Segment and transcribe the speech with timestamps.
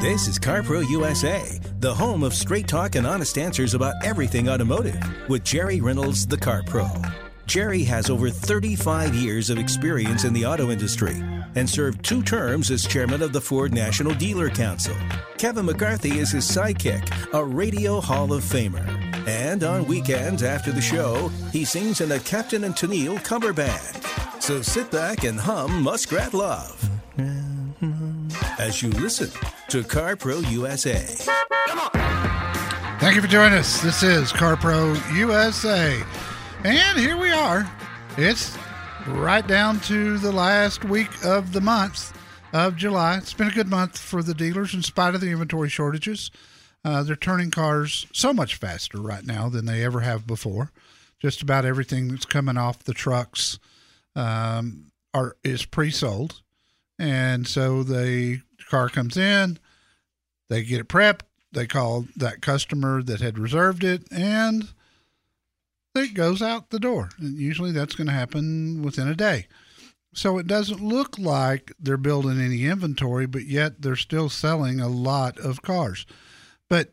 [0.00, 5.02] This is CarPro USA, the home of straight talk and honest answers about everything automotive
[5.28, 6.88] with Jerry Reynolds, the Car Pro.
[7.46, 11.16] Jerry has over 35 years of experience in the auto industry
[11.56, 14.94] and served two terms as chairman of the Ford National Dealer Council.
[15.36, 18.86] Kevin McCarthy is his sidekick, a Radio Hall of Famer.
[19.26, 24.04] And on weekends after the show, he sings in a Captain and Tennille cover band.
[24.38, 26.88] So sit back and hum Muskrat Love
[28.58, 29.28] as you listen
[29.68, 31.04] to CarPro USA.
[32.98, 33.80] Thank you for joining us.
[33.80, 36.02] This is CarPro USA.
[36.64, 37.70] And here we are.
[38.16, 38.58] It's
[39.06, 42.12] right down to the last week of the month
[42.52, 43.18] of July.
[43.18, 46.30] It's been a good month for the dealers in spite of the inventory shortages.
[46.84, 50.72] Uh, they're turning cars so much faster right now than they ever have before.
[51.20, 53.58] Just about everything that's coming off the trucks
[54.16, 56.42] um, are is pre-sold,
[56.98, 59.58] and so the car comes in,
[60.48, 64.68] they get it prepped, they call that customer that had reserved it, and
[65.94, 67.10] it goes out the door.
[67.18, 69.46] And usually that's going to happen within a day.
[70.14, 74.88] So it doesn't look like they're building any inventory, but yet they're still selling a
[74.88, 76.06] lot of cars.
[76.68, 76.92] But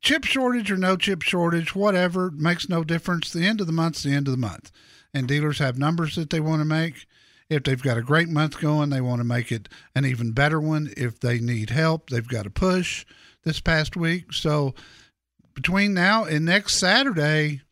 [0.00, 3.32] chip shortage or no chip shortage, whatever, makes no difference.
[3.32, 4.72] The end of the month's the end of the month.
[5.14, 7.06] And dealers have numbers that they want to make.
[7.50, 10.60] If they've got a great month going, they want to make it an even better
[10.60, 10.92] one.
[10.96, 13.04] If they need help, they've got to push
[13.44, 14.32] this past week.
[14.32, 14.74] So
[15.54, 17.62] between now and next Saturday,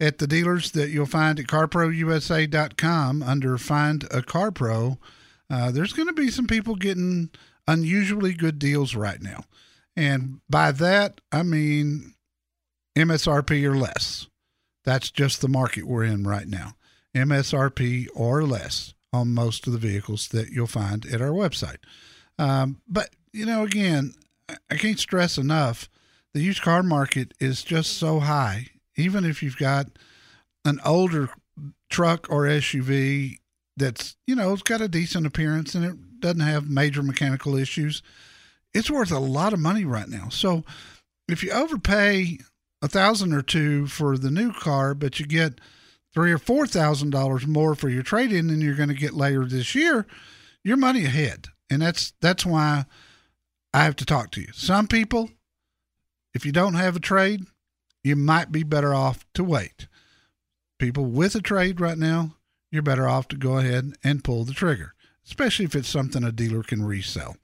[0.00, 4.98] at the dealers that you'll find at carprousa.com under Find a Car Pro,
[5.48, 7.30] uh, there's going to be some people getting
[7.68, 9.44] unusually good deals right now.
[9.94, 12.14] And by that, I mean
[12.96, 14.26] MSRP or less.
[14.84, 16.72] That's just the market we're in right now.
[17.14, 21.78] MSRP or less on most of the vehicles that you'll find at our website.
[22.38, 24.14] Um, but, you know, again,
[24.70, 25.88] I can't stress enough
[26.34, 29.86] the used car market is just so high even if you've got
[30.64, 31.30] an older
[31.90, 33.38] truck or SUV
[33.76, 38.02] that's, you know, it's got a decent appearance and it doesn't have major mechanical issues,
[38.74, 40.28] it's worth a lot of money right now.
[40.28, 40.64] So
[41.28, 42.38] if you overpay
[42.80, 45.60] a thousand or two for the new car, but you get
[46.14, 49.14] three or four thousand dollars more for your trade in than you're going to get
[49.14, 50.06] later this year,
[50.62, 51.46] you're money ahead.
[51.70, 52.84] And that's that's why
[53.72, 54.48] I have to talk to you.
[54.52, 55.30] Some people,
[56.34, 57.46] if you don't have a trade,
[58.04, 59.86] you might be better off to wait.
[60.78, 62.36] People with a trade right now,
[62.70, 64.94] you're better off to go ahead and pull the trigger,
[65.24, 67.36] especially if it's something a dealer can resell.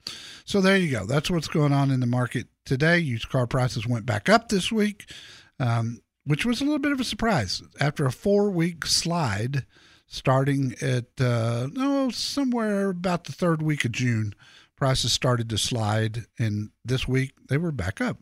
[0.45, 1.05] So there you go.
[1.05, 2.99] That's what's going on in the market today.
[2.99, 5.11] Used car prices went back up this week,
[5.59, 9.65] um, which was a little bit of a surprise after a four week slide
[10.05, 14.35] starting at uh, oh somewhere about the third week of June.
[14.75, 18.19] Prices started to slide, and this week they were back up.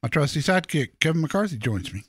[0.00, 2.04] My trusty sidekick, Kevin McCarthy, joins me.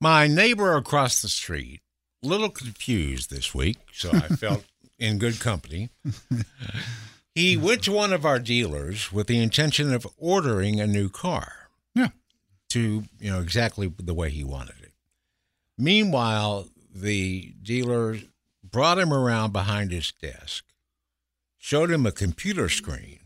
[0.00, 1.82] My neighbor across the street,
[2.24, 4.64] a little confused this week, so I felt
[4.98, 5.90] in good company.
[7.34, 11.61] He went to one of our dealers with the intention of ordering a new car.
[12.72, 14.92] To, you know, exactly the way he wanted it.
[15.76, 18.18] Meanwhile, the dealer
[18.62, 20.64] brought him around behind his desk,
[21.58, 23.18] showed him a computer screen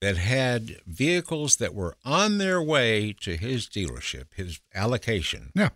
[0.00, 5.52] that had vehicles that were on their way to his dealership, his allocation.
[5.54, 5.70] Yeah.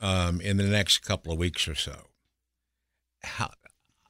[0.00, 2.08] Um, in the next couple of weeks or so.
[3.22, 3.50] How,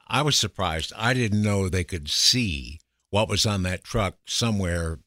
[0.07, 0.91] I was surprised.
[0.95, 4.99] I didn't know they could see what was on that truck somewhere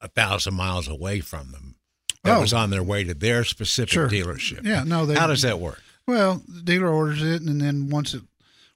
[0.00, 1.76] a thousand miles away from them.
[2.24, 2.40] That Oh.
[2.40, 4.08] was on their way to their specific Sure.
[4.08, 4.64] dealership.
[4.64, 5.82] Yeah, no, they- How does that work?
[6.06, 8.22] Well, the dealer orders it, and then once it,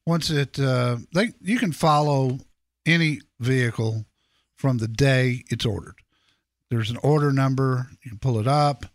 [0.06, 2.38] once it, uh, they you can follow
[2.86, 4.06] any vehicle
[4.56, 5.96] from the day it's ordered.
[6.70, 7.88] There's an order number.
[8.02, 8.86] You can pull it up.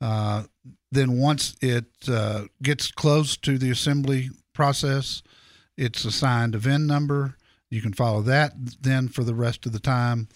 [0.00, 0.44] Uh,
[0.92, 5.22] then once it uh, gets close to the assembly process,
[5.76, 7.36] it's assigned a VIN number.
[7.70, 8.54] You can follow that.
[8.82, 10.28] Then for the rest of the time,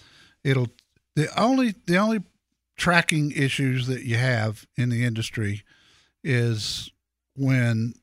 [0.44, 0.68] it'll
[1.16, 2.22] the only the only
[2.76, 5.62] tracking issues that you have in the industry
[6.22, 6.90] is
[7.36, 7.94] when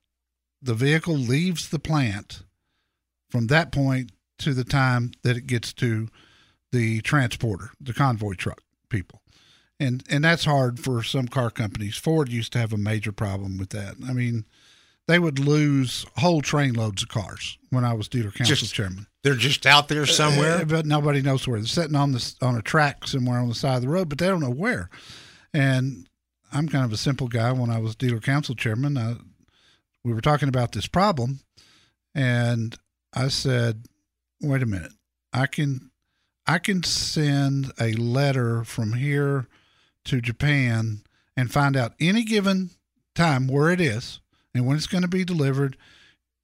[0.61, 2.43] the vehicle leaves the plant
[3.29, 6.07] from that point to the time that it gets to
[6.71, 9.21] the transporter, the convoy truck people.
[9.79, 11.97] And and that's hard for some car companies.
[11.97, 13.95] Ford used to have a major problem with that.
[14.07, 14.45] I mean,
[15.07, 19.07] they would lose whole train loads of cars when I was dealer council Just chairman.
[19.23, 20.61] They're just out there somewhere.
[20.61, 21.59] Uh, but nobody knows where.
[21.59, 24.17] They're sitting on the on a track somewhere on the side of the road, but
[24.17, 24.89] they don't know where.
[25.53, 26.07] And
[26.51, 27.51] I'm kind of a simple guy.
[27.51, 29.15] When I was dealer council chairman, I,
[30.03, 31.41] we were talking about this problem,
[32.15, 32.75] and
[33.13, 33.85] I said,
[34.41, 34.93] "Wait a minute.
[35.33, 35.91] I can
[36.47, 39.47] I can send a letter from here
[40.05, 41.03] to Japan
[41.37, 42.71] and find out any given
[43.15, 44.19] time where it is
[44.53, 45.77] and when it's going to be delivered.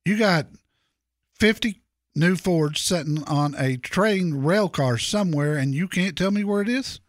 [0.05, 0.47] You got
[1.39, 1.81] 50
[2.17, 6.61] new Ford sitting on a train rail car somewhere and you can't tell me where
[6.61, 6.99] it is?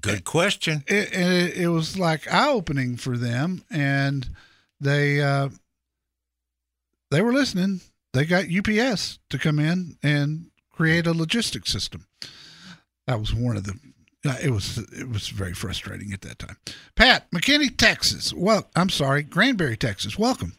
[0.00, 0.84] Good question.
[0.86, 4.28] It, it, it was like eye opening for them and
[4.80, 5.48] they, uh,
[7.10, 7.80] they were listening.
[8.12, 12.06] They got UPS to come in and create a logistics system.
[13.06, 13.78] That was one of the
[14.42, 16.56] it was it was very frustrating at that time.
[16.96, 18.32] Pat McKinney, Texas.
[18.32, 20.18] Well, I'm sorry, Granbury, Texas.
[20.18, 20.54] Welcome.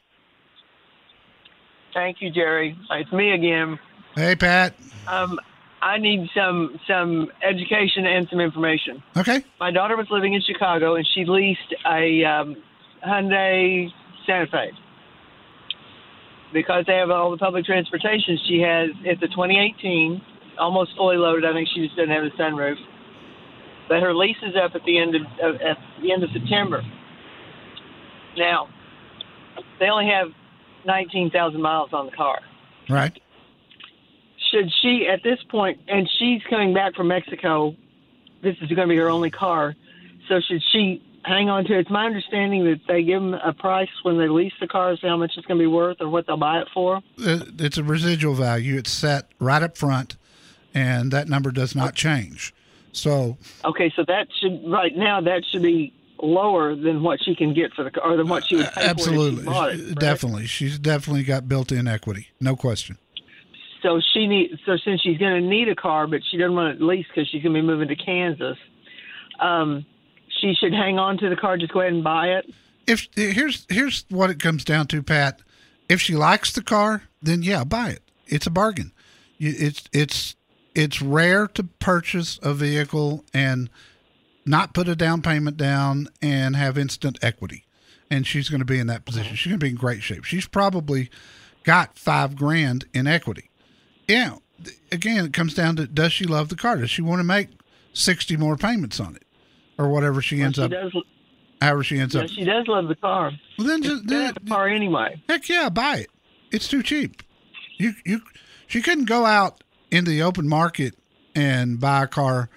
[1.95, 2.77] Thank you, Jerry.
[2.92, 3.80] It's me again.
[4.13, 4.75] Hey, Pat.
[5.07, 5.39] Um,
[5.81, 9.01] I need some some education and some information.
[9.18, 9.44] Okay.
[9.59, 12.57] My daughter was living in Chicago and she leased a um,
[13.03, 13.89] Hyundai
[14.27, 14.71] Santa Fe
[16.53, 18.38] because they have all the public transportation.
[18.48, 20.21] She has it's a 2018,
[20.59, 21.45] almost fully loaded.
[21.45, 22.77] I think she just doesn't have a sunroof
[23.88, 26.81] but her lease is up at the end of, of at the end of September.
[28.38, 28.68] Now,
[29.80, 30.30] they only have
[30.86, 32.40] 19,000 miles on the car.
[32.90, 33.20] Right.
[34.52, 37.76] Should she, at this point, and she's coming back from Mexico,
[38.42, 39.76] this is going to be her only car.
[40.28, 41.80] So should she hang on to it?
[41.80, 45.18] It's my understanding that they give them a price when they lease the car, how
[45.18, 46.98] much it's going to be worth or what they'll buy it for.
[47.20, 48.78] Uh, it's a residual value.
[48.78, 50.16] It's set right up front,
[50.74, 52.54] and that number does not change.
[52.92, 55.94] So okay, so that should right now that should be
[56.25, 58.86] lower than what she can get for the car, or than what she would pay
[58.86, 60.45] absolutely, for it, it definitely.
[60.45, 62.98] She's definitely got built-in equity, no question.
[63.81, 66.75] So she need so since she's going to need a car, but she doesn't want
[66.75, 68.57] it lease because she's going to be moving to Kansas.
[69.39, 69.86] Um,
[70.42, 71.57] she should hang on to the car.
[71.57, 72.54] Just go ahead and buy it.
[72.88, 75.42] If here's here's what it comes down to, Pat.
[75.88, 78.01] If she likes the car, then yeah, buy it.
[78.27, 78.92] It's a bargain.
[79.38, 80.36] You it's it's
[80.74, 83.69] it's rare to purchase a vehicle and
[84.45, 87.65] not put a down payment down and have instant equity.
[88.09, 89.27] And she's going to be in that position.
[89.27, 89.36] Uh-huh.
[89.36, 90.24] She's going to be in great shape.
[90.24, 91.09] She's probably
[91.63, 93.50] got five grand in equity.
[94.07, 94.38] Yeah.
[94.92, 96.77] Again, it comes down to does she love the car?
[96.77, 97.50] Does she want to make
[97.94, 99.24] 60 more payments on it
[99.77, 100.91] or whatever she ends well, she up?
[100.94, 101.03] Does,
[101.62, 102.30] however she ends yeah, up.
[102.30, 103.31] She does love the car.
[103.57, 105.21] Well, then just the car anyway.
[105.27, 106.09] Heck yeah, buy it.
[106.51, 107.24] It's too cheap.
[107.77, 108.21] You you
[108.68, 110.95] she couldn't go out into the open market
[111.36, 112.50] and buy a car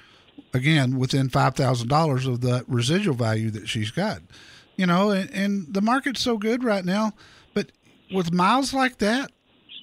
[0.58, 4.20] again within five thousand dollars of the residual value that she's got.
[4.76, 7.12] You know, and, and the market's so good right now,
[7.55, 7.72] but
[8.12, 9.32] with miles like that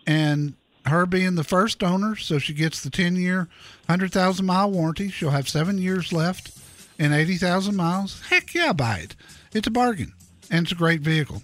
[0.08, 0.54] and
[0.86, 3.50] her being the first owner, so she gets the ten year,
[3.88, 5.10] hundred thousand mile warranty.
[5.10, 6.52] She'll have seven years left
[7.00, 8.22] and eighty thousand miles.
[8.30, 9.16] Heck yeah, buy it.
[9.54, 10.14] It's a bargain,
[10.52, 11.42] and it's a great vehicle.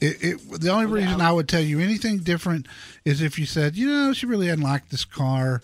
[0.00, 2.66] It, it, the only reason I would tell you anything different
[3.06, 5.62] is if you said, you know, she really hadn't liked this car,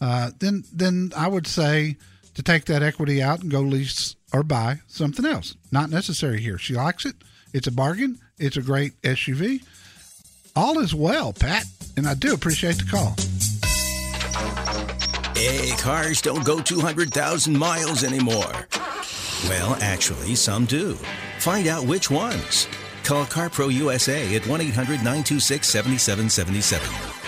[0.00, 1.98] uh, then then I would say
[2.34, 5.56] to take that equity out and go lease or buy something else.
[5.70, 6.58] Not necessary here.
[6.58, 7.16] She likes it.
[7.52, 8.18] It's a bargain.
[8.38, 9.62] It's a great SUV.
[10.56, 11.64] All is well, Pat,
[11.96, 13.16] and I do appreciate the call.
[15.36, 18.52] Hey, cars don't go 200,000 miles anymore.
[19.48, 20.94] Well, actually, some do.
[21.38, 22.68] Find out which ones.
[23.02, 27.23] Call CarPro USA at 1 800 926 7777.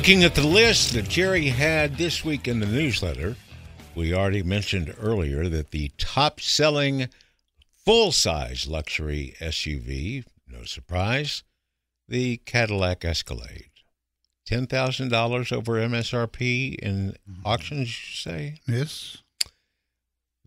[0.00, 3.36] Looking at the list that Jerry had this week in the newsletter,
[3.94, 7.10] we already mentioned earlier that the top selling
[7.84, 11.42] full size luxury SUV, no surprise,
[12.08, 13.68] the Cadillac Escalade.
[14.48, 17.42] $10,000 over MSRP in mm-hmm.
[17.44, 18.54] auctions, you say?
[18.66, 19.18] Yes.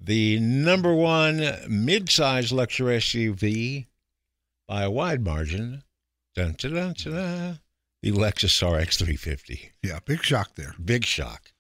[0.02, 1.38] The number one
[1.70, 3.86] midsize luxury SUV
[4.68, 5.84] by a wide margin,
[6.34, 7.60] dun, dun, dun, dun,
[8.04, 9.72] the Lexus RX 350.
[9.82, 10.76] Yeah, big shock there.
[10.84, 11.52] Big shock.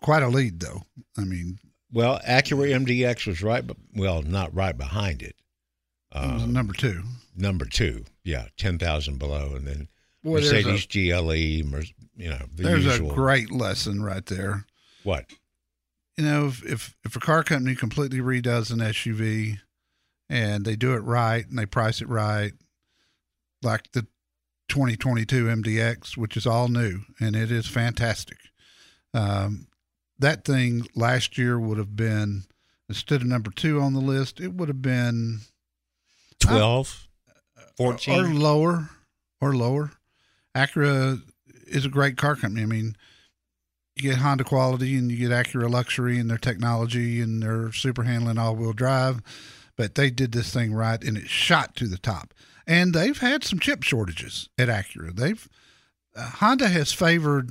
[0.00, 0.82] Quite a lead, though.
[1.18, 1.58] I mean,
[1.92, 5.36] well, Acura MDX was right, but well, not right behind it.
[6.12, 7.02] Um, number two.
[7.36, 9.88] Number two, yeah, ten thousand below, and then
[10.24, 13.12] Boy, Mercedes a, GLE, you know, the there's usual.
[13.12, 14.66] a great lesson right there.
[15.04, 15.26] What?
[16.16, 19.58] You know, if, if if a car company completely redoes an SUV,
[20.28, 22.52] and they do it right and they price it right,
[23.62, 24.06] like the
[24.70, 28.38] 2022 MDX, which is all new and it is fantastic.
[29.12, 29.66] Um,
[30.18, 32.44] that thing last year would have been
[32.88, 35.40] instead of number two on the list, it would have been
[36.40, 37.08] 12,
[37.76, 38.90] 14 or lower
[39.40, 39.92] or lower.
[40.56, 41.20] Acura
[41.66, 42.62] is a great car company.
[42.62, 42.96] I mean,
[43.96, 48.02] you get Honda quality and you get Acura luxury and their technology and their super
[48.02, 49.20] handling all wheel drive.
[49.76, 52.34] But they did this thing right and it shot to the top.
[52.70, 55.12] And they've had some chip shortages at Acura.
[55.12, 55.48] They've
[56.14, 57.50] uh, Honda has favored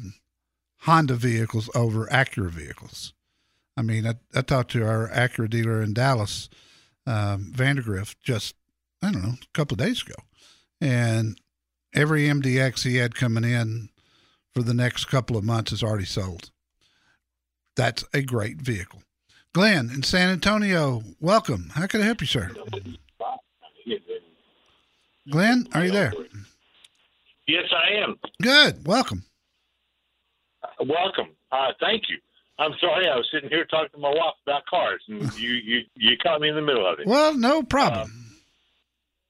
[0.84, 3.14] Honda vehicles over Acura vehicles.
[3.76, 6.50] I mean, I, I talked to our Acura dealer in Dallas,
[7.06, 8.56] um, Vandergriff, just
[9.04, 10.16] I don't know, a couple of days ago,
[10.80, 11.38] and
[11.94, 13.90] every MDX he had coming in
[14.54, 16.50] for the next couple of months is already sold.
[17.76, 19.04] That's a great vehicle.
[19.54, 21.72] Glenn in San Antonio, welcome.
[21.74, 22.52] How can I help you, sir?
[25.30, 26.14] Glenn, are you there?
[27.48, 28.18] Yes, I am.
[28.42, 28.86] Good.
[28.86, 29.24] Welcome.
[30.80, 31.30] Welcome.
[31.52, 32.18] Uh, thank you.
[32.60, 35.82] I'm sorry, I was sitting here talking to my wife about cars, and you you
[35.96, 37.08] you caught me in the middle of it.
[37.08, 38.12] Well, no problem.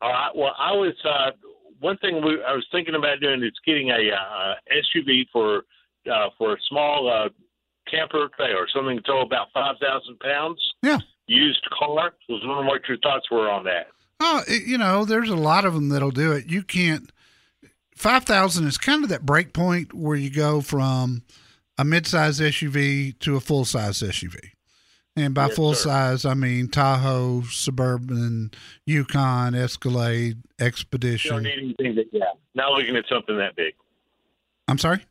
[0.02, 0.32] All right.
[0.36, 1.32] Well, I was uh,
[1.80, 5.64] one thing we, I was thinking about doing is getting a uh, SUV for
[6.12, 7.30] uh, for a small uh,
[7.90, 10.60] camper trailer, something to tow about five thousand pounds.
[10.82, 10.98] yeah.
[11.28, 12.08] Used car.
[12.08, 13.88] I was wondering what your thoughts were on that.
[14.20, 16.46] Oh, it, you know, there's a lot of them that'll do it.
[16.48, 17.12] You can't.
[17.96, 21.24] Five thousand is kind of that break point where you go from
[21.78, 24.38] a mid-size SUV to a full-size SUV,
[25.16, 28.52] and by Yes, full-size I mean Tahoe, Suburban,
[28.86, 31.44] Yukon, Escalade, You don't Expedition.
[31.44, 32.26] need anything that yeah.
[32.56, 33.74] Not looking at something that big.
[34.68, 35.06] I'm sorry.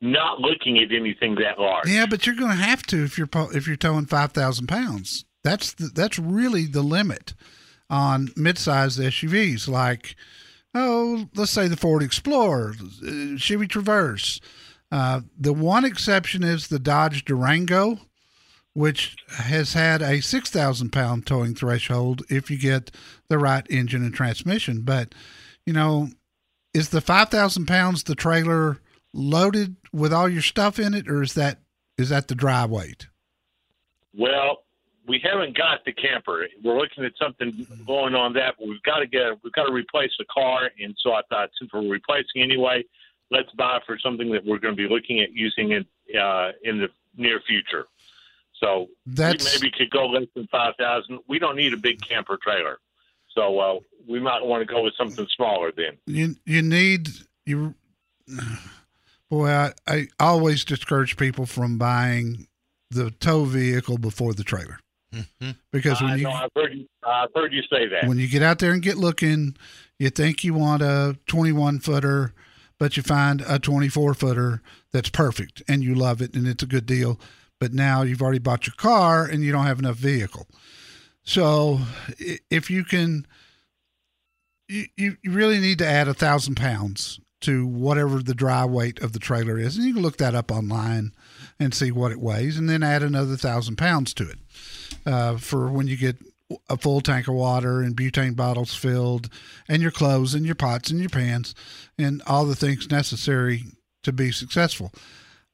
[0.00, 1.88] Not looking at anything that large.
[1.88, 5.24] Yeah, but you're going to have to if you're if you're towing five thousand pounds.
[5.42, 7.34] That's the, that's really the limit
[7.90, 10.16] on mid-sized SUVs like
[10.74, 12.74] oh, let's say the Ford Explorer,
[13.06, 14.40] uh, Chevy Traverse.
[14.90, 18.00] Uh, the one exception is the Dodge Durango,
[18.74, 22.90] which has had a six thousand pound towing threshold if you get
[23.28, 24.82] the right engine and transmission.
[24.82, 25.14] But
[25.66, 26.08] you know,
[26.72, 28.78] is the five thousand pounds the trailer
[29.12, 31.60] loaded with all your stuff in it, or is that
[31.96, 33.08] is that the dry weight?
[34.12, 34.64] Well,
[35.06, 36.46] we haven't got the camper.
[36.62, 39.72] We're looking at something going on that, but we've got to get we've got to
[39.72, 42.84] replace the car, and so I thought since we're replacing anyway,
[43.30, 45.86] let's buy for something that we're going to be looking at using it
[46.18, 47.86] uh, in the near future.
[48.60, 51.20] So That's we maybe could go less than five thousand.
[51.28, 52.78] We don't need a big camper trailer,
[53.34, 55.98] so uh, we might want to go with something smaller then.
[56.06, 57.08] you you need
[57.44, 57.74] you.
[59.30, 62.46] Boy, I, I always discourage people from buying
[62.90, 64.78] the tow vehicle before the trailer
[65.14, 65.50] Mm-hmm.
[65.72, 66.86] because I when you know I've heard you.
[67.06, 68.08] I've heard you say that.
[68.08, 69.56] when you get out there and get looking,
[69.98, 72.34] you think you want a 21 footer,
[72.78, 76.66] but you find a 24 footer that's perfect and you love it and it's a
[76.66, 77.20] good deal.
[77.60, 80.46] But now you've already bought your car and you don't have enough vehicle.
[81.22, 81.80] So
[82.50, 83.26] if you can,
[84.68, 89.00] you, you you really need to add a thousand pounds to whatever the dry weight
[89.00, 89.76] of the trailer is.
[89.76, 91.12] And you can look that up online
[91.58, 94.38] and see what it weighs and then add another thousand pounds to it
[95.06, 96.16] uh, for when you get
[96.68, 99.28] a full tank of water and butane bottles filled
[99.68, 101.54] and your clothes and your pots and your pans
[101.98, 103.64] and all the things necessary
[104.02, 104.92] to be successful.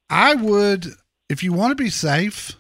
[0.09, 0.87] I would,
[1.28, 2.57] if you want to be safe,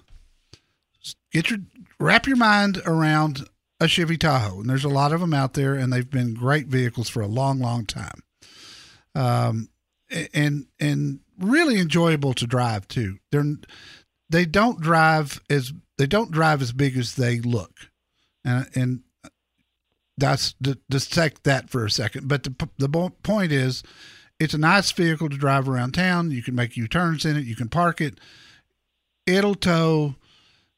[1.32, 1.58] get your
[1.98, 3.46] wrap your mind around
[3.80, 6.66] a Chevy Tahoe, and there's a lot of them out there, and they've been great
[6.66, 8.22] vehicles for a long, long time.
[9.14, 9.69] Um,
[10.34, 13.18] and and really enjoyable to drive too.
[13.30, 13.44] They're
[14.28, 17.90] they don't drive as they don't drive as big as they look,
[18.44, 19.00] and and
[20.16, 20.54] that's
[21.10, 22.28] take that for a second.
[22.28, 23.82] But the the point is,
[24.38, 26.30] it's a nice vehicle to drive around town.
[26.30, 27.44] You can make U turns in it.
[27.44, 28.18] You can park it.
[29.26, 30.14] It'll tow.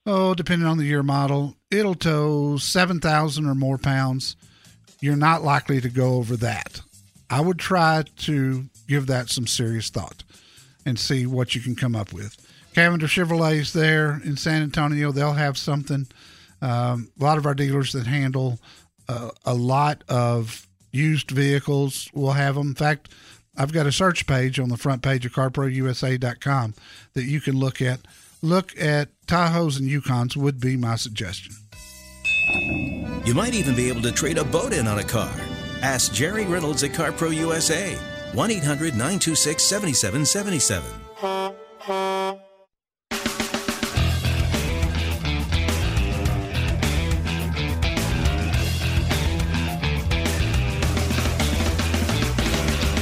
[0.04, 4.36] Oh, depending on the year model, it'll tow seven thousand or more pounds.
[5.00, 6.80] You're not likely to go over that.
[7.30, 10.24] I would try to give that some serious thought
[10.84, 12.36] and see what you can come up with.
[12.74, 15.12] Cavendish Chevrolet's there in San Antonio.
[15.12, 16.06] They'll have something.
[16.60, 18.58] Um, a lot of our dealers that handle
[19.08, 22.68] uh, a lot of used vehicles will have them.
[22.68, 23.08] In fact,
[23.56, 26.74] I've got a search page on the front page of CarProUSA.com
[27.14, 28.00] that you can look at.
[28.40, 31.54] Look at Tahoes and Yukons would be my suggestion.
[33.24, 35.32] You might even be able to trade a boat in on a car.
[35.80, 37.96] Ask Jerry Reynolds at CarPro USA.
[38.34, 42.02] 1 800 926 7777.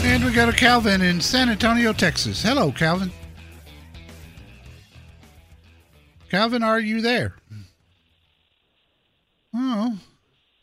[0.03, 2.43] And we go to Calvin in San Antonio, Texas.
[2.43, 3.13] Hello, Calvin.
[6.31, 7.37] Calvin, are you there?
[9.55, 9.99] Oh,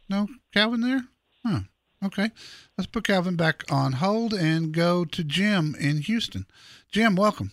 [0.09, 1.01] no, Calvin there?
[1.45, 1.59] Huh.
[2.04, 2.30] Okay.
[2.77, 6.46] Let's put Calvin back on hold and go to Jim in Houston.
[6.92, 7.51] Jim, welcome.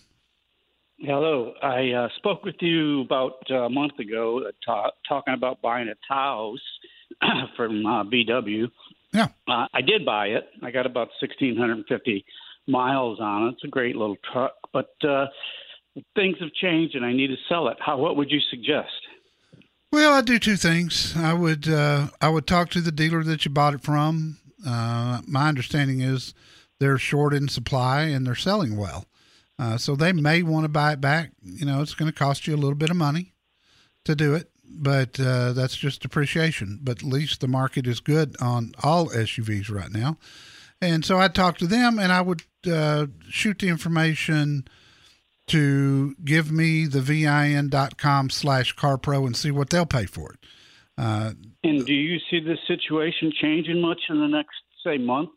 [0.99, 1.53] Hello.
[1.61, 5.89] I uh, spoke with you about uh, a month ago uh, ta- talking about buying
[5.89, 6.61] a Taos
[7.57, 8.69] from uh, VW.
[9.11, 9.27] Yeah.
[9.47, 10.47] Uh, I did buy it.
[10.61, 12.25] I got about 1,650
[12.67, 13.51] miles on it.
[13.53, 15.25] It's a great little truck, but uh,
[16.15, 17.77] things have changed and I need to sell it.
[17.79, 17.97] How?
[17.97, 18.89] What would you suggest?
[19.91, 21.15] Well, I do two things.
[21.15, 24.37] I would uh, I would talk to the dealer that you bought it from.
[24.65, 26.33] Uh, my understanding is
[26.79, 29.05] they're short in supply and they're selling well,
[29.57, 31.31] uh, so they may want to buy it back.
[31.41, 33.33] You know, it's going to cost you a little bit of money
[34.03, 36.79] to do it, but uh, that's just depreciation.
[36.81, 40.17] But at least the market is good on all SUVs right now,
[40.81, 44.67] and so I'd talk to them and I would uh, shoot the information
[45.47, 50.39] to give me the vin.com slash carpro and see what they'll pay for it.
[50.97, 51.31] Uh,
[51.63, 55.29] And do you see this situation changing much in the next, say, month?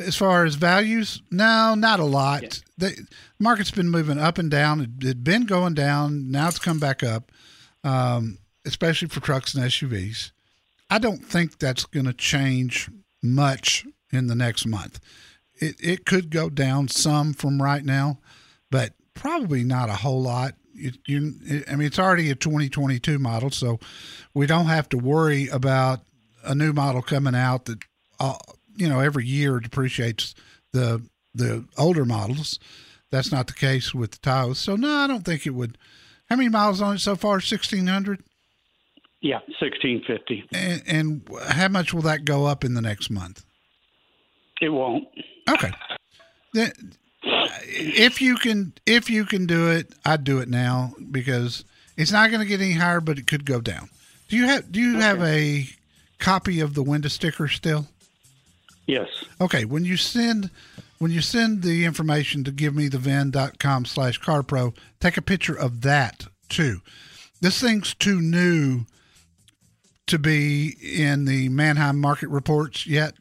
[0.00, 2.42] as far as values, no, not a lot.
[2.42, 2.50] Yeah.
[2.78, 3.06] The
[3.38, 4.80] market's been moving up and down.
[5.00, 6.30] It had been going down.
[6.30, 7.30] Now it's come back up,
[7.84, 10.32] um, especially for trucks and SUVs.
[10.90, 12.90] I don't think that's going to change
[13.22, 14.98] much in the next month.
[15.54, 18.18] It, it could go down some from right now,
[19.14, 20.54] probably not a whole lot.
[20.74, 21.34] You, you,
[21.70, 23.78] I mean, it's already a 2022 model, so
[24.34, 26.00] we don't have to worry about
[26.44, 27.84] a new model coming out that,
[28.18, 28.38] uh,
[28.76, 30.34] you know, every year depreciates
[30.72, 31.02] the
[31.34, 32.58] the older models.
[33.10, 34.58] That's not the case with the Taos.
[34.58, 35.78] So no, I don't think it would.
[36.28, 37.32] How many miles on it so far?
[37.32, 38.22] 1600.
[39.20, 40.48] Yeah, 1650.
[40.52, 43.44] And, and how much will that go up in the next month?
[44.60, 45.04] It won't.
[45.48, 45.70] Okay.
[46.54, 46.72] Then,
[47.64, 51.64] if you can, if you can do it, I'd do it now because
[51.96, 53.88] it's not going to get any higher, but it could go down.
[54.28, 55.66] Do you have Do you have a
[56.18, 57.86] copy of the window sticker still?
[58.86, 59.08] Yes.
[59.40, 60.50] Okay, when you send
[60.98, 65.54] when you send the information to give me the vin.com slash carpro, take a picture
[65.54, 66.80] of that too.
[67.40, 68.86] This thing's too new
[70.06, 73.14] to be in the Manheim market reports yet.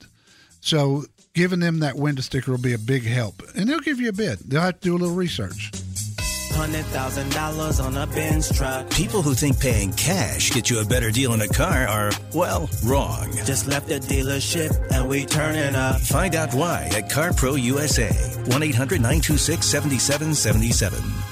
[0.60, 3.42] So giving them that window sticker will be a big help.
[3.56, 4.40] And they'll give you a bid.
[4.40, 5.72] They'll have to do a little research.
[6.54, 8.90] Hundred thousand dollars on a Benz truck.
[8.92, 12.70] People who think paying cash gets you a better deal in a car are, well,
[12.86, 13.32] wrong.
[13.46, 16.02] Just left the dealership and we turning up.
[16.02, 18.10] Find out why at CarPro USA.
[18.52, 21.31] 1 800 926 7777.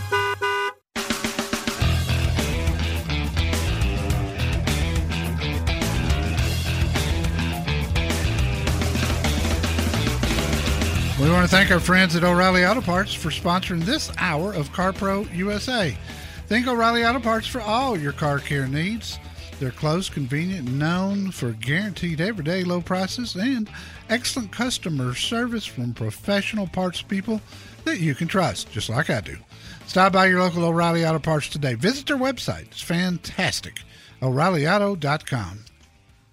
[11.40, 15.34] Want to thank our friends at O'Reilly Auto Parts for sponsoring this hour of CarPro
[15.34, 15.98] USA.
[16.48, 19.18] Think O'Reilly Auto Parts for all your car care needs.
[19.58, 23.70] They're close, convenient, known for guaranteed everyday low prices and
[24.10, 27.40] excellent customer service from professional parts people
[27.86, 29.38] that you can trust, just like I do.
[29.86, 31.76] Stop by your local O'Reilly Auto Parts today.
[31.76, 32.64] Visit their website.
[32.64, 33.80] It's fantastic.
[34.22, 35.64] O'ReillyAuto.com.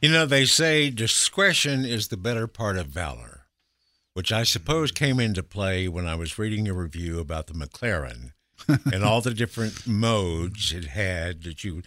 [0.03, 3.36] You know, they say discretion is the better part of valor,
[4.17, 8.31] which I suppose came into play when I was reading a review about the McLaren
[8.91, 11.83] and all the different modes it had that you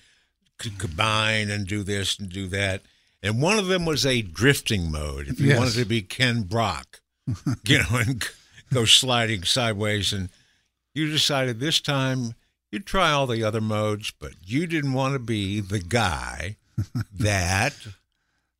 [0.59, 2.83] could combine and do this and do that.
[3.23, 5.27] And one of them was a drifting mode.
[5.27, 5.57] If you Yes.
[5.57, 7.01] wanted to be Ken Block,
[7.65, 8.23] you know, and
[8.71, 10.13] go sliding sideways.
[10.13, 10.29] And
[10.93, 12.35] you decided this time
[12.71, 16.57] you'd try all the other modes, but you didn't want to be the guy
[17.11, 17.73] that,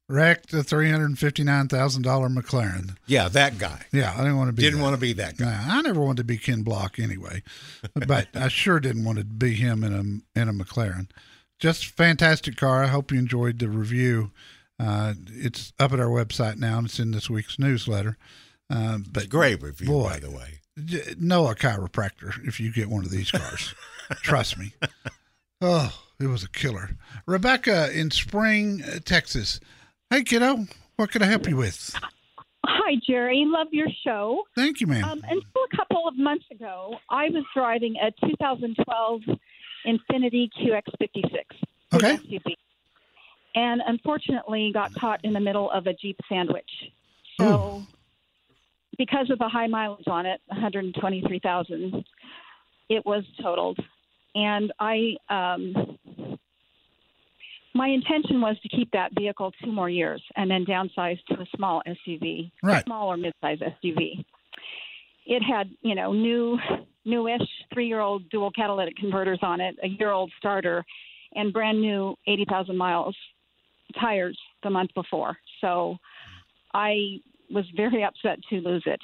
[0.10, 2.98] Wrecked a $359,000 McLaren.
[3.06, 3.86] yeah, that guy.
[3.92, 4.84] Yeah, I didn't want to be Didn't that.
[4.84, 5.64] want to be that guy.
[5.68, 7.44] I never wanted to be Ken Block anyway,
[7.94, 11.10] but I sure didn't want to be him in a in a McLaren.
[11.60, 12.84] Just fantastic car.
[12.84, 14.32] I hope you enjoyed the review.
[14.80, 18.18] Uh, it's up at our website now, and it's in this week's newsletter.
[18.70, 20.62] Uh, but Great review, boy, by the way.
[21.20, 23.76] know a chiropractor if you get one of these cars.
[24.24, 24.74] Trust me.
[25.62, 26.92] Oh, it was a killer.
[27.28, 29.60] Rebecca in Spring, uh, Texas.
[30.10, 31.96] Hey, kiddo, what can I help you with?
[32.66, 33.44] Hi, Jerry.
[33.46, 34.44] Love your show.
[34.56, 35.04] Thank you, ma'am.
[35.04, 39.22] Um, until a couple of months ago, I was driving a 2012
[39.86, 41.44] Infiniti QX56.
[41.94, 42.18] Okay.
[42.18, 42.56] SUV,
[43.54, 46.70] and unfortunately got caught in the middle of a Jeep sandwich.
[47.40, 47.84] So,
[48.98, 52.04] because of the high mileage on it, 123,000,
[52.90, 53.80] it was totaled.
[54.34, 55.99] And I, um,
[57.74, 61.46] my intention was to keep that vehicle two more years and then downsize to a
[61.56, 62.82] small SUV, Right.
[62.82, 64.24] a small or mid-size SUV.
[65.26, 66.58] It had, you know, new,
[67.06, 70.84] newish three-year-old dual catalytic converters on it, a year-old starter,
[71.36, 73.16] and brand new 80,000 miles
[74.00, 75.38] tires the month before.
[75.62, 75.98] So
[76.74, 77.20] I
[77.52, 79.00] was very upset to lose it.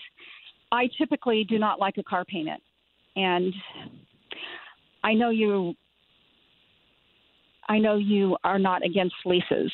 [0.71, 2.59] I typically do not like a car painted,
[3.15, 3.53] and
[5.03, 5.75] I know you.
[7.67, 9.71] I know you are not against leases.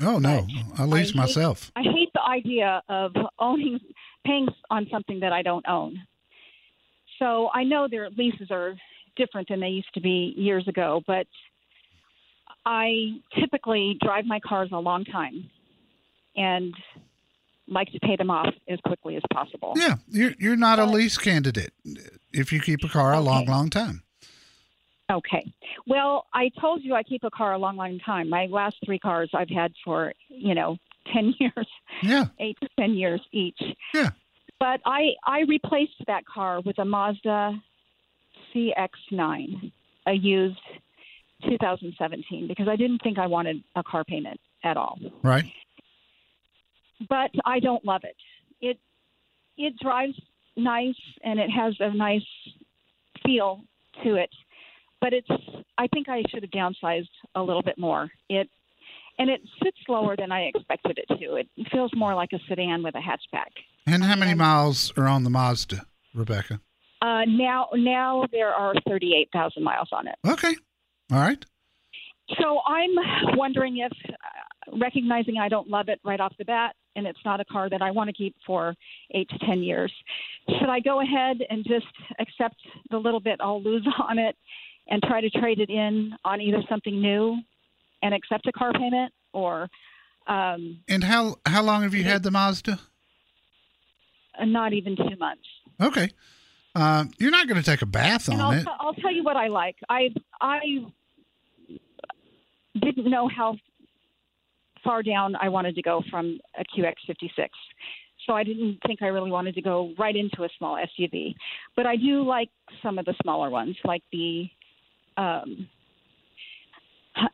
[0.00, 0.46] Oh no,
[0.78, 1.70] I lease hate- myself.
[1.76, 3.78] I hate the idea of owning,
[4.26, 6.00] paying on something that I don't own.
[7.18, 8.74] So I know their leases are
[9.16, 11.26] different than they used to be years ago, but
[12.64, 15.50] I typically drive my cars a long time
[16.36, 16.74] and
[17.68, 19.74] like to pay them off as quickly as possible.
[19.76, 21.72] Yeah, you're you're not a lease candidate
[22.32, 24.02] if you keep a car a long, long time.
[25.12, 25.52] Okay.
[25.86, 28.28] Well, I told you I keep a car a long, long time.
[28.28, 30.76] My last three cars I've had for, you know,
[31.12, 31.66] 10 years,
[32.02, 33.60] Yeah, eight to 10 years each.
[33.92, 34.10] Yeah.
[34.58, 37.60] But I, I replaced that car with a Mazda
[38.54, 39.72] CX9,
[40.06, 40.60] a used
[41.48, 44.98] 2017, because I didn't think I wanted a car payment at all.
[45.22, 45.44] right.
[47.08, 48.14] But I don't love it.
[48.60, 48.78] It
[49.58, 50.14] it drives
[50.56, 50.94] nice
[51.24, 52.22] and it has a nice
[53.26, 53.64] feel
[54.04, 54.30] to it.
[55.02, 55.28] But it's
[55.76, 58.08] I think I should have downsized a little bit more.
[58.30, 58.48] It
[59.18, 61.34] and it sits lower than I expected it to.
[61.34, 63.50] It feels more like a sedan with a hatchback.
[63.86, 65.82] And how many And- miles are on the Mazda,
[66.14, 66.60] Rebecca?
[67.02, 70.14] Uh, now, now there are 38,000 miles on it.
[70.26, 70.54] Okay,
[71.12, 71.44] all right.
[72.40, 77.06] So I'm wondering if, uh, recognizing I don't love it right off the bat, and
[77.06, 78.74] it's not a car that I want to keep for
[79.10, 79.92] eight to 10 years,
[80.48, 81.86] should I go ahead and just
[82.20, 82.56] accept
[82.90, 84.36] the little bit I'll lose on it
[84.88, 87.36] and try to trade it in on either something new
[88.02, 89.68] and accept a car payment or
[90.26, 92.78] um, And how how long have you had the Mazda?
[94.44, 95.42] not even two months?
[95.80, 96.08] Okay,
[96.74, 98.64] um, you're not going to take a bath And on I'll, it.
[98.64, 99.76] t- I'll tell you what I like.
[99.88, 100.60] I I
[102.80, 103.56] didn't know how
[104.82, 107.48] far down I wanted to go from a QX56.
[108.26, 111.34] So I didn't think I really wanted to go right into a small SUV.
[111.76, 112.48] But I do like
[112.82, 114.48] some of the smaller ones, like the
[115.16, 115.68] um,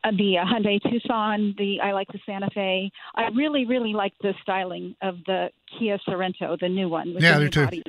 [0.03, 1.55] the uh, Hyundai Tucson.
[1.57, 2.91] The I like the Santa Fe.
[3.15, 7.15] I really, really like the styling of the Kia Sorento, the new one.
[7.17, 7.65] Yeah, I do too.
[7.65, 7.83] body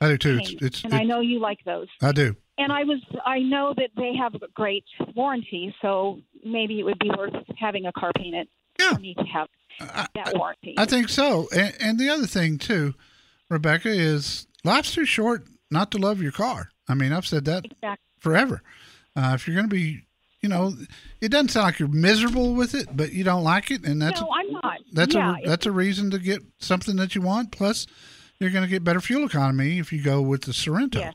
[0.00, 0.38] I do too.
[0.42, 1.88] It's, it's, and I know you like those.
[2.00, 2.36] I do.
[2.58, 6.98] And I was I know that they have a great warranty, so maybe it would
[6.98, 8.48] be worth having a car painted.
[8.78, 8.94] Yeah.
[8.94, 9.48] for me to have
[9.80, 10.74] I, that warranty.
[10.78, 11.48] I think so.
[11.54, 12.94] And, and the other thing too,
[13.48, 16.70] Rebecca, is life's too short not to love your car.
[16.88, 18.04] I mean, I've said that exactly.
[18.18, 18.62] forever.
[19.16, 20.02] Uh, if you're going to be,
[20.40, 20.72] you know,
[21.20, 24.20] it doesn't sound like you're miserable with it, but you don't like it, and that's
[24.20, 24.78] no, I'm not.
[24.92, 27.52] that's yeah, a that's a reason to get something that you want.
[27.52, 27.86] Plus,
[28.40, 30.96] you're going to get better fuel economy if you go with the Sorento.
[30.96, 31.14] Yes.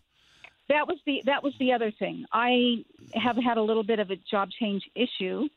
[0.69, 2.25] that was the that was the other thing.
[2.31, 5.47] I have had a little bit of a job change issue,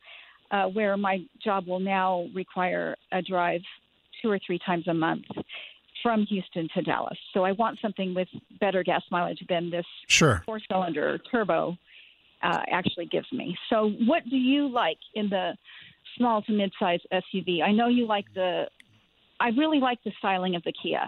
[0.49, 3.61] uh, where my job will now require a drive
[4.21, 5.25] two or three times a month
[6.03, 7.17] from Houston to Dallas.
[7.33, 8.27] So I want something with
[8.59, 10.41] better gas mileage than this Sure.
[10.45, 11.77] four cylinder turbo
[12.43, 13.57] uh, actually gives me.
[13.69, 15.51] So, what do you like in the
[16.17, 17.61] small to mid size SUV?
[17.63, 18.65] I know you like the,
[19.39, 21.05] I really like the styling of the Kia.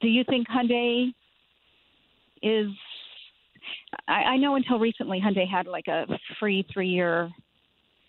[0.00, 1.12] Do you think Hyundai
[2.42, 2.68] is,
[4.08, 6.06] I, I know until recently Hyundai had like a
[6.38, 7.30] free three year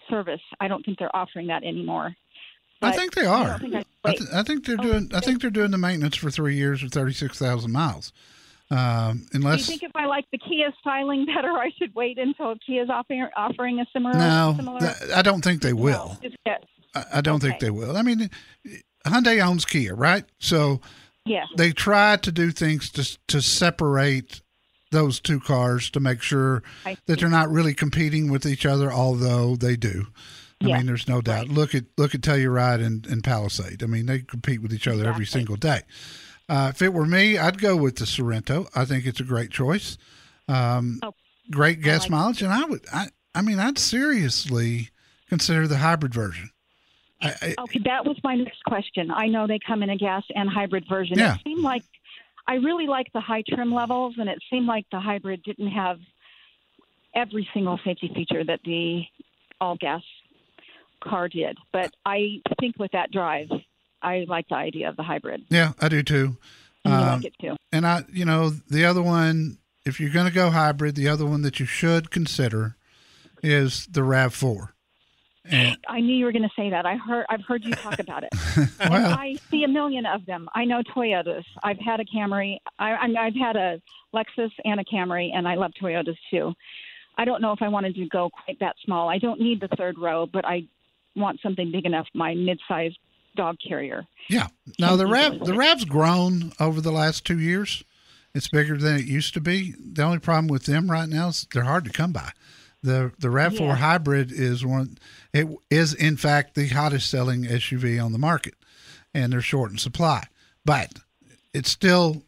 [0.09, 0.41] service.
[0.59, 2.15] I don't think they're offering that anymore.
[2.81, 3.47] I think they are.
[3.47, 5.09] don't think I- I, th- I think they're Oh, doing.
[5.13, 8.13] I think they're doing the maintenance for three years or thirty six thousand miles.
[8.69, 12.55] Um, do you think if I like the Kia styling better, I should wait until
[12.65, 14.13] Kia's offer, offering a similar?
[14.13, 16.17] no, similar th- I don't think they will.
[16.45, 16.55] No,
[16.93, 17.95] I, I don't think they will.
[17.95, 18.29] I mean,
[19.05, 20.25] Hyundai owns Kia, right?
[20.39, 20.81] So
[21.25, 21.45] yeah.
[21.55, 24.41] they try to do things to to separate
[24.91, 26.61] those two cars to make sure
[27.05, 30.07] that they're not really competing with each other, although they do.
[30.61, 31.47] I Yeah, mean, there's no doubt.
[31.47, 31.55] right.
[31.55, 33.83] Look at look at Telluride and, and Palisade.
[33.83, 35.81] I mean, they compete with each other every single day.
[36.49, 38.67] Uh, if it were me, I'd go with the Sorento.
[38.75, 39.97] I think it's a great choice.
[40.47, 41.13] Um, Oh,
[41.51, 42.85] great gas like mileage, and I would.
[42.91, 44.89] I, I mean, I'd seriously
[45.29, 46.49] consider the hybrid version.
[47.21, 49.11] I, I, Okay, that was my next question.
[49.11, 51.17] I know they come in a gas and hybrid version.
[51.19, 51.35] Yeah.
[51.35, 51.83] It seemed like
[52.47, 55.99] I really like the high trim levels, and it seemed like the hybrid didn't have
[57.13, 59.03] every single safety feature that the
[59.59, 60.01] all gas
[61.03, 61.57] car did.
[61.73, 63.49] But I think with that drive,
[64.07, 65.43] I like the idea of the hybrid.
[65.49, 66.37] yeah, I do too.
[66.85, 67.55] And you Um, like it too.
[67.71, 71.25] And I, you know, the other one, if you're going to go hybrid, the other
[71.25, 72.75] one that you should consider
[73.43, 74.73] is the Rav Four.
[75.49, 76.85] And I knew you were going to say that.
[76.85, 77.25] I heard.
[77.29, 78.29] I've heard you talk about it.
[78.89, 80.49] well, I see a million of them.
[80.53, 81.45] I know Toyotas.
[81.63, 82.57] I've had a Camry.
[82.79, 83.81] I, I I've had a
[84.13, 86.53] Lexus and a Camry, and I love Toyotas too.
[87.17, 89.07] I don't know if I wanted to go quite that small.
[89.09, 90.67] I don't need the third row, but I
[91.15, 92.07] want something big enough.
[92.13, 92.97] My mid-sized
[93.37, 94.05] dog carrier.
[94.29, 94.47] yeah.
[94.79, 95.53] Now the Rav, the.
[95.53, 97.83] Rav's grown over the last two years.
[98.35, 99.73] It's bigger than it used to be.
[99.79, 102.31] The only problem with them right now is they're hard to come by.
[102.83, 103.75] The the Rav4 Yeah.
[103.75, 104.97] hybrid is one.
[105.33, 108.53] It is in fact the hottest selling SUV on the market,
[109.13, 110.25] and they're short in supply.
[110.65, 110.91] But
[111.53, 112.23] it's still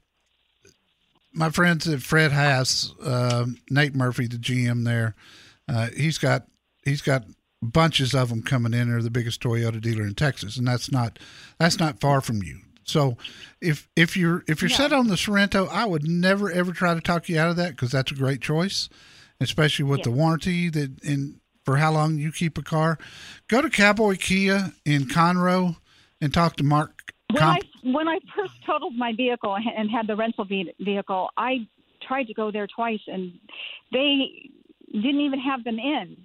[1.32, 5.14] my friends at Fred Haas, um, Nate Murphy, the GM there.
[5.68, 6.48] Uh, he's got
[6.84, 7.26] he's got
[7.62, 8.90] bunches of them coming in.
[8.90, 11.20] They're the biggest Toyota dealer in Texas, and that's not
[11.60, 12.60] that's not far from you.
[12.84, 13.18] So
[13.62, 17.02] if if you're if you're set on the Sorento, I would never ever try to
[17.02, 18.90] talk you out of that because that's a great choice,
[19.40, 22.98] especially with the warranty that and for how long you keep a car.
[23.48, 25.78] Go to Cowboy Kia in Conroe
[26.20, 27.14] and talk to Mark.
[27.32, 31.68] When Comp- I when I first totaled my vehicle and had the rental vehicle, I
[32.02, 33.34] tried to go there twice, and
[33.92, 34.50] they
[34.92, 36.18] didn't even have them in.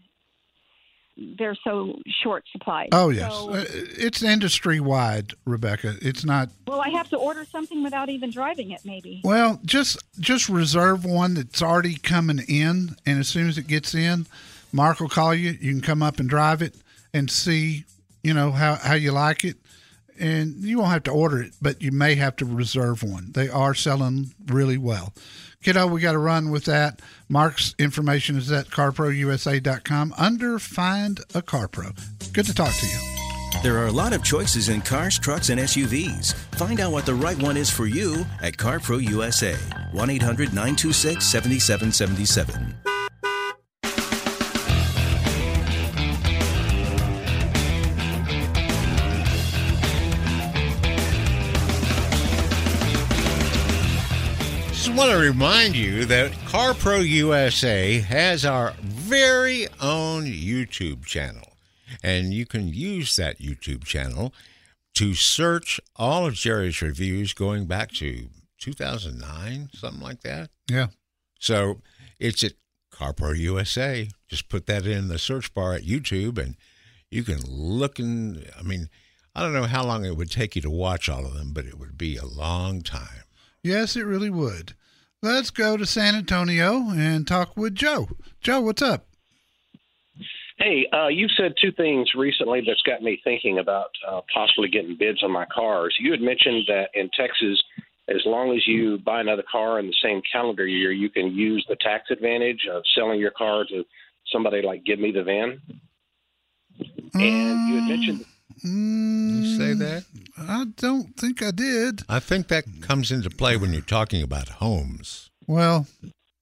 [1.17, 2.89] They're so short supplied.
[2.93, 5.95] oh yes, So, Uh, it's industry wide, Rebecca.
[6.03, 9.21] It's not well, I have to order something without even driving it, maybe.
[9.23, 13.95] Well, just just reserve one that's already coming in, and as soon as it gets
[13.95, 14.27] in,
[14.73, 15.51] Mark will call you.
[15.53, 16.75] You can come up and drive it
[17.13, 17.85] and see,
[18.25, 19.57] you know how how you like it,
[20.19, 23.31] and you won't have to order it, but you may have to reserve one.
[23.33, 25.13] They are selling really well.
[25.65, 27.01] Kiddo, we got to run with that.
[27.27, 31.93] Mark's information is at carprousa.com under Find a Car Pro.
[32.35, 32.99] Good to talk to you.
[33.63, 36.35] There are a lot of choices in cars, trucks, and SUVs.
[36.57, 39.55] Find out what the right one is for you at CarPro USA.
[39.93, 42.94] 1 800 926 7777.
[54.97, 61.55] Want to remind you that CarPro USA has our very own YouTube channel.
[62.03, 64.33] And you can use that YouTube channel
[64.95, 68.29] to search all of Jerry's reviews going back to
[68.61, 70.51] 2009, something like that.
[70.71, 70.89] Yeah.
[71.41, 71.81] So
[72.21, 72.53] it's at
[72.93, 74.09] CarPro USA.
[74.29, 76.55] Just put that in the search bar at YouTube and
[77.11, 78.89] you can look and, I mean,
[79.35, 81.67] I don't know how long it would take you to watch all of them, but
[81.67, 83.25] it would be a long time.
[83.65, 84.75] Yes, it really would.
[85.25, 88.09] Let's go to San Antonio and talk with Joe.
[88.43, 89.07] Joe, what's up?
[90.59, 94.99] Hey, uh, you've said two things recently that's got me thinking about uh, possibly getting
[94.99, 95.97] bids on my cars.
[95.99, 97.59] You had mentioned that in Texas,
[98.07, 101.65] as long as you buy another car in the same calendar year, you can use
[101.71, 103.83] the tax advantage of selling your car to
[104.31, 105.59] somebody like Give Me the VIN.
[107.15, 108.27] And you had mentioned
[108.63, 110.05] You say mm, that?
[110.39, 112.03] I don't think I did.
[112.09, 115.31] I think that comes into play when you're talking about homes.
[115.47, 115.87] Well,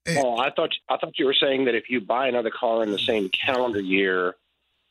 [0.09, 2.91] Oh, I thought I thought you were saying that if you buy another car in
[2.91, 4.35] the same calendar year,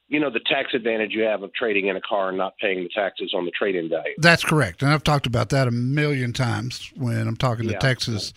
[0.07, 2.83] you know the tax advantage you have of trading in a car and not paying
[2.83, 4.13] the taxes on the trade-in value.
[4.19, 4.81] that's correct.
[4.81, 8.33] And I've talked about that a million times when I'm talking to Texas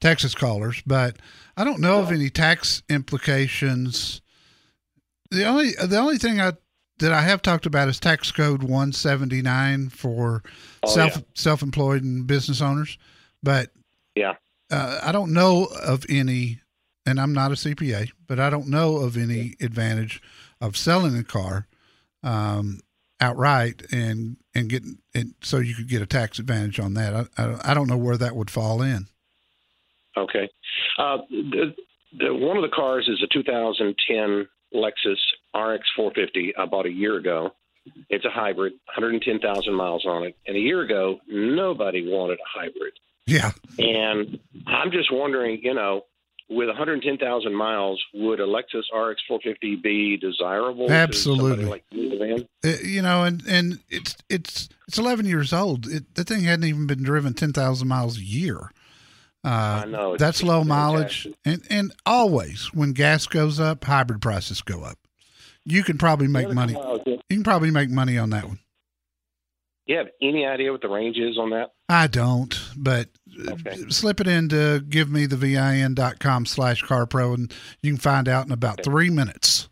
[0.00, 1.16] Texas callers, but
[1.56, 4.20] I don't know of any tax implications.
[5.30, 6.52] The only the only thing I
[6.98, 10.42] that I have talked about is tax code 179 for
[10.82, 11.22] Oh, self yeah.
[11.34, 12.98] self-employed and business owners,
[13.42, 13.70] but
[14.14, 14.34] Yeah.
[14.70, 16.60] uh, I don't know of any,
[17.06, 20.20] and I'm not a CPA, but I don't know of any advantage
[20.60, 21.66] of selling a car
[22.22, 22.80] um,
[23.20, 27.14] outright and and getting and so you could get a tax advantage on that.
[27.36, 29.06] I, I, I don't know where that would fall in.
[30.16, 30.48] Okay.
[30.98, 31.74] Uh, the,
[32.18, 35.16] the, one of the cars is a 2010 Lexus
[35.54, 37.50] RX 450 I bought a year ago.
[38.10, 40.36] It's a hybrid, 110,000 miles on it.
[40.46, 42.92] And a year ago, nobody wanted a hybrid.
[43.26, 46.06] Yeah, And I'm just wondering, you know,
[46.48, 50.90] with 110,000 miles, would a Lexus RX 450 be desirable?
[50.90, 51.64] Absolutely.
[51.64, 52.48] To like van?
[52.64, 55.86] Uh, you know, and and it's it's it's 11 years old.
[55.86, 58.70] It, the thing hadn't even been driven 10,000 miles a year.
[59.44, 60.16] Uh, I know.
[60.16, 64.98] That's low mileage, and and always when gas goes up, hybrid prices go up.
[65.68, 66.72] You can probably make money.
[67.06, 68.58] You can probably make money on that one.
[69.86, 71.70] You have any idea what the range is on that?
[71.88, 73.08] I don't, but
[73.46, 73.76] uh, Okay.
[73.88, 77.52] slip it into give me the vin.com slash car pro and
[77.82, 79.68] you can find out in about three minutes.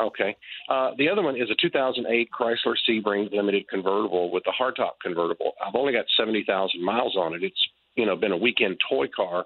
[0.00, 0.36] Okay.
[0.68, 5.52] Uh, the other one is a 2008 Chrysler Sebring Limited convertible with a hardtop convertible.
[5.64, 7.42] I've only got 70,000 miles on it.
[7.42, 9.44] It's you know been a weekend toy car,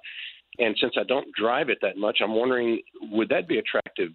[0.59, 2.81] and since I don't drive it that much, I'm wondering
[3.13, 4.11] would that be attractive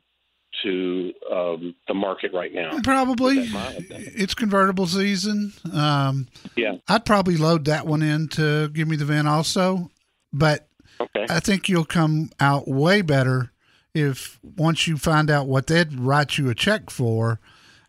[0.61, 2.79] to um, the market right now?
[2.83, 3.39] Probably.
[3.39, 3.53] With that
[3.89, 4.11] mileage.
[4.15, 5.53] It's convertible season.
[5.73, 6.75] Um, Yeah.
[6.87, 9.89] I'd probably load that one in to give me the vin also,
[10.31, 10.67] but
[11.01, 11.25] Okay.
[11.29, 13.51] I think you'll come out way better
[13.95, 17.39] if once you find out what they'd write you a check for,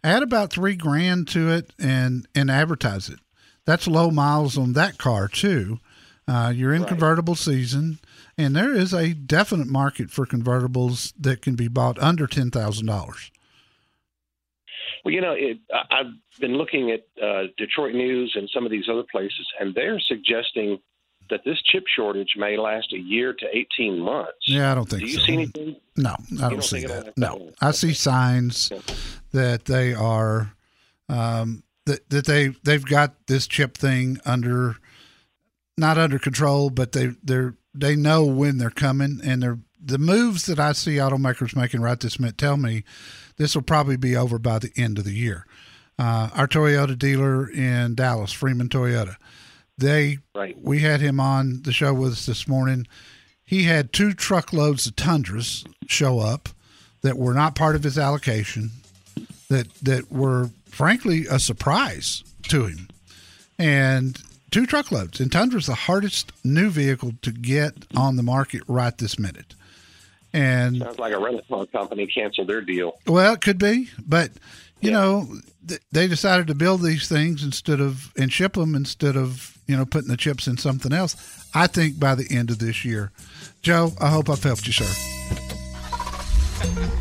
[0.03, 3.21] add about three grand to it and and advertise it.
[3.67, 5.79] That's low miles on that car too.
[6.27, 6.89] Uh, you're in Right.
[6.89, 7.99] convertible season,
[8.37, 12.87] and there is a definite market for convertibles that can be bought under ten thousand
[12.87, 13.31] dollars.
[15.05, 15.59] Well, you know, it,
[15.91, 20.01] I've been looking at uh, Detroit News and some of these other places, and they're
[20.01, 20.79] suggesting
[21.31, 24.33] that this chip shortage may last a year to 18 months.
[24.47, 25.25] Yeah, I don't think Do you so.
[25.25, 25.77] see anything?
[25.97, 27.17] No, I don't, don't see that.
[27.17, 27.51] No.
[27.61, 28.71] I see signs
[29.33, 30.55] that they are
[31.09, 34.77] um, that that they they've got this chip thing under
[35.77, 40.47] not under control, but they they're they know when they're coming, and they're the moves
[40.47, 42.85] that I see automakers making right this minute tell me
[43.37, 45.45] this will probably be over by the end of the year.
[45.99, 49.17] Uh, our Toyota dealer in Dallas, Freeman Toyota,
[49.77, 50.57] they Right.
[50.61, 52.87] we had him on the show with us this morning.
[53.45, 56.49] He had two truckloads of Tundras show up
[57.03, 58.71] that were not part of his allocation,
[59.51, 62.89] that that were frankly a surprise to him,
[63.59, 64.21] and
[64.55, 65.19] two truckloads.
[65.19, 69.57] And Tundra's the hardest new vehicle to get on the market right this minute.
[70.33, 72.93] And Sounds like a rental car company canceled their deal.
[73.07, 74.31] well, it could be, but
[74.81, 75.27] you know,
[75.67, 79.77] th- they decided to build these things instead of and ship them instead of you
[79.77, 81.17] know putting the chips in something else.
[81.53, 83.11] I think by the end of this year,
[83.63, 83.93] Joe.
[84.01, 84.87] I hope I've helped you, sir.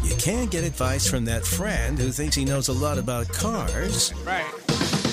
[0.03, 4.13] You can't get advice from that friend who thinks he knows a lot about cars.
[4.25, 4.62] Right.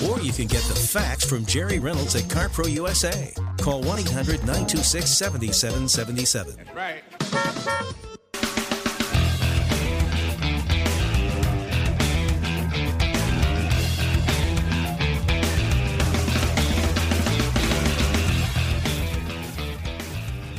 [0.09, 3.33] Or you can get the facts from Jerry Reynolds at CarPro USA.
[3.59, 6.65] Call 1 800 926 7777.
[6.75, 7.03] Right.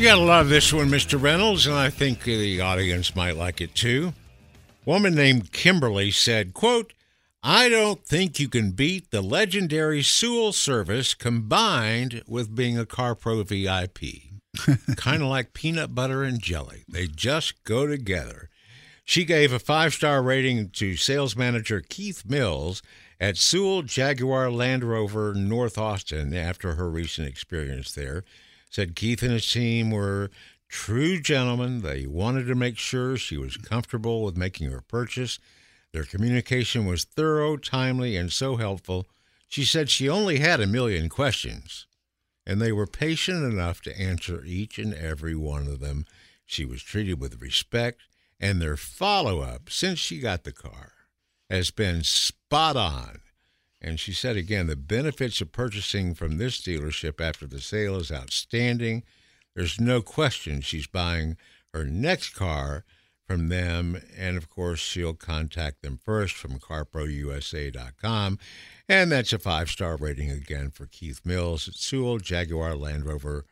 [0.02, 1.22] You gotta love this one, Mr.
[1.22, 4.14] Reynolds, and I think the audience might like it too.
[4.85, 6.92] Woman named Kimberly said, quote,
[7.44, 13.44] I don't think you can beat the legendary Sewell service combined with being a CarPro
[13.44, 14.31] VIP.
[14.96, 16.85] kind of like peanut butter and jelly.
[16.88, 18.48] They just go together.
[19.05, 22.81] She gave a five star rating to sales manager Keith Mills
[23.18, 28.22] at Sewell Jaguar Land Rover North Austin after her recent experience there.
[28.70, 30.31] Said Keith and his team were
[30.68, 31.83] true gentlemen.
[31.83, 35.40] They wanted to make sure she was comfortable with making her purchase.
[35.92, 39.07] Their communication was thorough, timely, and so helpful.
[39.48, 41.87] She said she only had a million questions,
[42.46, 46.07] and they were patient enough to answer each and every one of them.
[46.46, 48.00] She was treated with respect,
[48.40, 50.92] and their follow up since she got the car
[51.50, 53.20] has been spot on.
[53.78, 58.11] And she said again, the benefits of purchasing from this dealership after the sale is
[58.11, 59.02] outstanding.
[59.55, 61.37] There's no question she's buying
[61.74, 62.85] her next car
[63.26, 64.00] from them.
[64.16, 68.38] And of course, you'll contact them first from carprousa.com.
[68.88, 73.46] And that's a five star rating again for Keith Mills at Sewell Jaguar Land Rover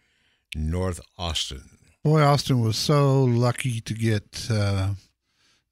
[0.54, 1.78] North Austin.
[2.02, 4.94] Boy, Austin was so lucky to get uh,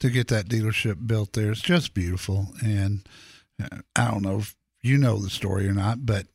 [0.01, 1.51] to get that dealership built there.
[1.51, 3.09] It's just beautiful, and
[3.63, 6.27] uh, I don't know if you know the story or not, but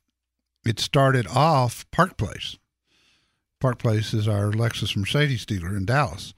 [0.66, 2.56] it started off Park Place.
[3.60, 6.34] Park Place is our Lexus Mercedes dealer in Dallas,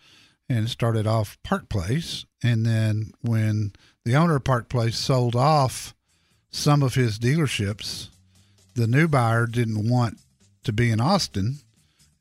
[0.48, 3.72] and it started off Park Place, and then when
[4.04, 5.94] the owner of Park Place sold off
[6.50, 8.08] some of his dealerships,
[8.74, 10.18] the new buyer didn't want
[10.64, 11.56] to be in Austin,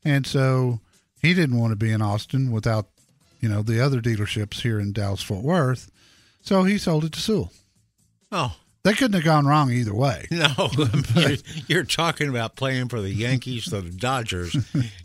[0.04, 0.80] and so
[1.20, 2.88] he didn't want to be in Austin without,
[3.40, 5.90] you know, the other dealerships here in Dallas Fort Worth.
[6.40, 7.52] So he sold it to Sewell.
[8.30, 10.28] Oh, They couldn't have gone wrong either way.
[10.36, 10.70] No,
[11.16, 14.54] you're, you're talking about playing for the Yankees or the Dodgers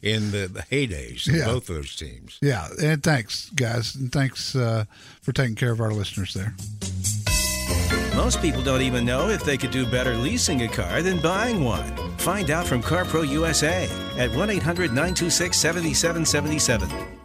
[0.04, 1.46] in the, the heydays of Yeah.
[1.46, 2.38] both those teams.
[2.42, 4.86] Yeah, and thanks, guys, and thanks uh,
[5.22, 6.54] for taking care of our listeners there.
[8.16, 11.64] Most people don't even know if they could do better leasing a car than buying
[11.64, 11.96] one.
[12.18, 17.21] Find out from CarPro USA at 1 800 926 7777.